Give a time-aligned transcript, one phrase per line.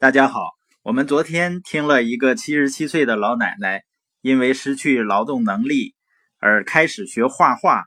[0.00, 3.84] 大家好，我们昨天听了一个七十七岁的老奶奶，
[4.22, 5.94] 因为失去劳动能力
[6.38, 7.84] 而开始学画画，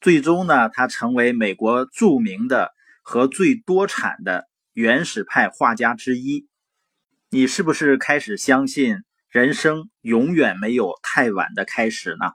[0.00, 2.70] 最终呢，她成为美国著名的
[3.02, 6.46] 和最多产的原始派画家之一。
[7.30, 8.98] 你是不是开始相信
[9.28, 12.30] 人生永远没有太晚的开始呢？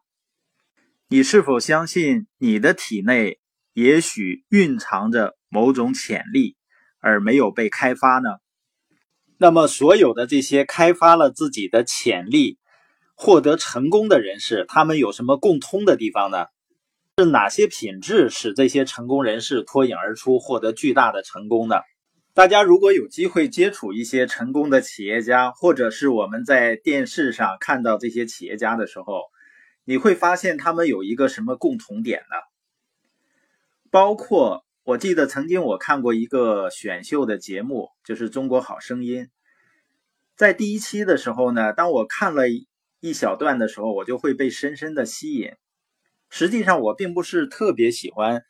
[1.07, 3.39] 你是否相信你的体内
[3.71, 6.57] 也许蕴藏着某种潜力，
[7.00, 8.32] 而没有被开发呢？
[9.44, 12.59] 那么，所有的这些开发了自己的潜力、
[13.16, 16.45] 获得成功的人士，他们有什么共通的地方呢？
[17.17, 21.77] 是哪些品质使这些成功人士脱颖而出，获得巨大的成功呢？
[22.36, 29.23] 大家如果有机会接触一些成功的企业家，或者是我们在电视上看到这些企业家的时候，
[29.86, 32.36] 你会发现他们有一个什么共同点呢？
[33.89, 34.64] 包括。
[34.84, 39.26] 我记得曾经我看过一个选秀的节目，就是《中国好声音》。
[40.35, 42.45] 在第一期的时候呢，当我看了
[43.00, 45.52] 一小段的时候，我就会被深深的吸引。
[46.31, 48.41] 实际上，我并不是特别喜欢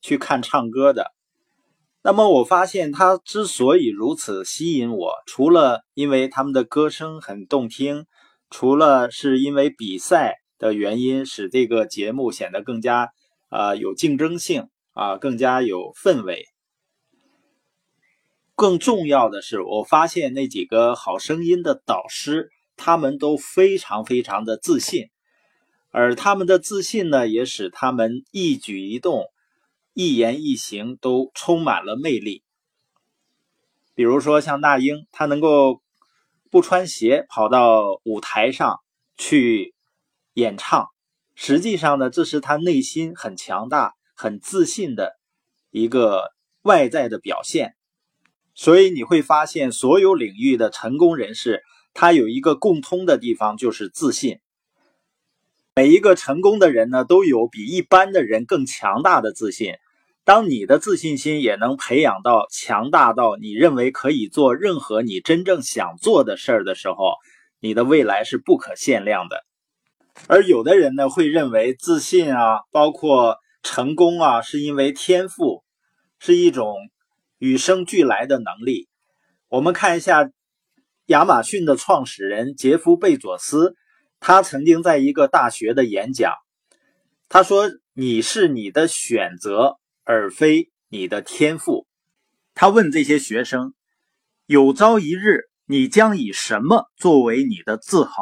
[0.00, 1.12] 去看唱歌的。
[2.02, 8.06] 那么，我发现他之所以如此吸引我，除了因为他们的歌声很动听，
[8.48, 13.10] 除了是因为比赛的原因使这个节目显得更加
[13.50, 14.68] 啊有竞争性。
[14.94, 16.46] 啊，更加有氛围。
[18.56, 25.10] 更重要的是，我发现那几个好声音的导师，他们都非常非常的自信，
[25.90, 29.24] 而他们的自信呢，也使他们一举一动、
[29.92, 32.44] 一言一行都充满了魅力。
[33.96, 35.82] 比如说，像那英，她能够
[36.48, 38.78] 不穿鞋跑到舞台上
[39.16, 39.74] 去
[40.34, 40.86] 演唱，
[41.34, 43.94] 实际上呢，这是她内心很强大。
[44.14, 45.18] 很自信的
[45.70, 47.74] 一个外在的表现，
[48.54, 51.62] 所以你会发现，所有领域的成功人士，
[51.92, 54.38] 他有一个共通的地方，就是自信。
[55.74, 59.74] 每一个成功的人呢，都有比一般的人更强大的自信。
[60.24, 67.16] 当你的自信心也能培养到强大到你认为可以做任何你真正想做的事儿的时候，
[67.60, 69.44] 你的未来是不可限量的。
[70.28, 73.38] 而有的人呢，会认为自信啊，包括。
[73.64, 75.64] 成功啊，是因为天赋，
[76.20, 76.76] 是一种
[77.38, 78.88] 与生俱来的能力。
[79.48, 80.30] 我们看一下
[81.06, 83.74] 亚马逊的创始人杰夫·贝佐斯，
[84.20, 86.34] 他曾经在一个大学的演讲，
[87.28, 91.86] 他说：“你是你的选择，而非你的天赋。”
[92.54, 93.74] 他问这些学生
[94.46, 98.12] ：“有朝一日，你将以什么作为你的自豪？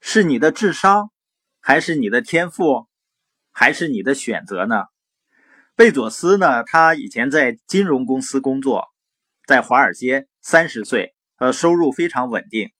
[0.00, 1.10] 是你的智商，
[1.60, 2.86] 还是你的天赋？”
[3.58, 4.84] 还是你的选择呢？
[5.74, 6.62] 贝佐斯呢？
[6.62, 8.86] 他以前在金融公司工作，
[9.48, 12.70] 在华尔街，三十岁，呃，收入非常稳定。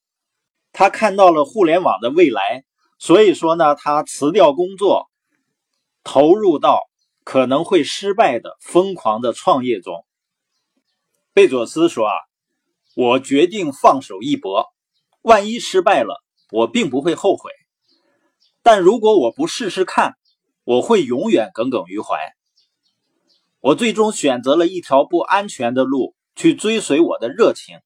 [0.71, 2.63] 他看到了互联网的未来，
[3.01, 5.11] 所以说呢，他辞掉工作，
[6.05, 6.83] 投入到
[7.25, 10.07] 可能会失败的疯狂的创业中。
[11.33, 12.15] 贝佐斯说：“啊，
[12.95, 14.69] 我决定放手一搏，
[15.23, 16.23] 万一失败了，
[16.53, 17.51] 我并不会后悔。
[18.63, 20.15] 但如果我不试试看，”
[20.69, 22.19] 我会永远耿耿于怀。
[23.59, 27.79] 我最终选择了一条不安全的路，去追随我的热情。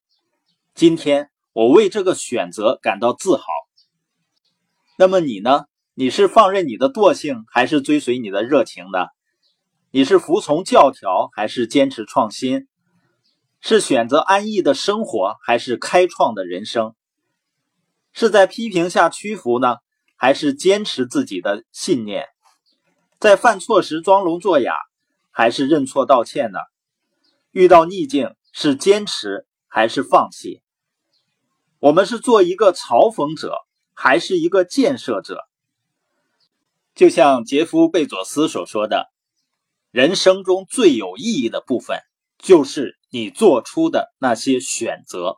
[0.75, 3.45] 今天，我为这个选择感到自豪。
[4.97, 5.63] 那么你呢？
[5.93, 9.11] 你是放任你的惰性，还是追随你的热情的？
[9.91, 12.67] 你是服从教条，还是坚持创新？
[13.61, 16.95] 是选择安逸的生活，还是开创的人生？
[18.11, 19.77] 是在批评下屈服呢，
[20.17, 22.25] 还是坚持自己的信念？
[23.23, 24.73] 在犯错时装聋作哑，
[25.31, 26.59] 还是认错道歉呢？
[27.51, 30.61] 遇到逆境是坚持还是放弃？
[31.79, 33.55] 我们是做一个嘲讽者，
[33.93, 35.47] 还是一个建设者？
[36.95, 39.09] 就像杰夫·贝佐斯所说的
[39.89, 42.01] ：“人生中最有意义的部分，
[42.37, 45.37] 就是你做出的那些选择。”